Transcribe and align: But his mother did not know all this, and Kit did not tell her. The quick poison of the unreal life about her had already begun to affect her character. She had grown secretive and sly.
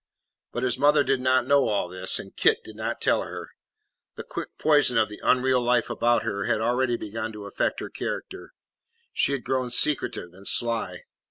But 0.51 0.63
his 0.63 0.79
mother 0.79 1.03
did 1.03 1.21
not 1.21 1.45
know 1.45 1.67
all 1.67 1.87
this, 1.87 2.17
and 2.17 2.35
Kit 2.35 2.63
did 2.63 2.75
not 2.75 3.01
tell 3.01 3.21
her. 3.21 3.51
The 4.15 4.23
quick 4.23 4.49
poison 4.57 4.97
of 4.97 5.09
the 5.09 5.19
unreal 5.23 5.61
life 5.61 5.91
about 5.91 6.23
her 6.23 6.45
had 6.45 6.59
already 6.59 6.97
begun 6.97 7.31
to 7.33 7.45
affect 7.45 7.79
her 7.81 7.89
character. 7.91 8.51
She 9.13 9.33
had 9.33 9.43
grown 9.43 9.69
secretive 9.69 10.33
and 10.33 10.47
sly. 10.47 11.01